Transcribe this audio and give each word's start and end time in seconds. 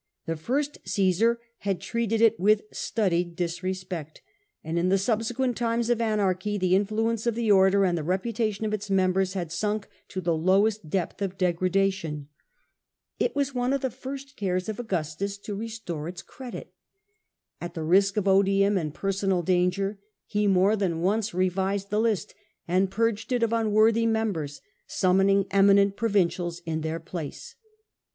The 0.25 0.35
first 0.35 0.79
Caesar 0.83 1.39
had 1.59 1.79
treated 1.79 2.21
it 2.21 2.39
with 2.39 2.63
studied 2.71 3.35
disrespect, 3.35 4.23
and 4.63 4.79
in 4.79 4.89
the 4.89 4.97
subsequent 4.97 5.55
times 5.57 5.91
of 5.91 6.01
anarchy 6.01 6.57
the 6.57 6.75
influence 6.75 7.27
of 7.27 7.35
the 7.35 7.51
order 7.51 7.85
and 7.85 7.95
the 7.95 8.03
reputation 8.03 8.65
of 8.65 8.73
its 8.73 8.89
members 8.89 9.33
had 9.33 9.51
sunk 9.51 9.87
to 10.07 10.19
the 10.19 10.35
lowest 10.35 10.89
depth 10.89 11.21
of 11.21 11.37
degradation. 11.37 12.29
It 13.19 13.35
was 13.35 13.53
one 13.53 13.73
of 13.73 13.81
the 13.81 13.91
first 13.91 14.35
cares 14.37 14.67
of 14.67 14.79
A. 14.79 14.81
H. 14.81 14.85
C 14.85 14.85
B.C. 14.87 14.87
31— 14.87 14.87
18 14.87 14.87
The 14.87 14.95
Earlier 14.95 14.97
Empire, 14.97 14.97
Augustus 14.97 15.37
to 15.37 15.55
restore 15.55 16.07
its 16.07 16.21
credit. 16.23 16.73
At 17.61 17.73
the 17.75 17.83
risk 17.83 18.17
of 18.17 18.27
odium 18.27 18.77
and 18.79 18.93
personal 18.95 19.43
danger 19.43 19.99
he 20.25 20.47
more 20.47 20.75
than 20.75 21.01
once 21.01 21.35
revised 21.35 21.91
the 21.91 22.01
list, 22.01 22.33
and 22.67 22.89
purged 22.89 23.31
it 23.31 23.43
of 23.43 23.53
unworthy 23.53 24.07
members, 24.07 24.61
summoning 24.87 25.45
eminent 25.51 25.95
pro 25.95 26.09
vincials 26.09 26.61
in 26.65 26.81
their 26.81 26.99
place. 26.99 27.53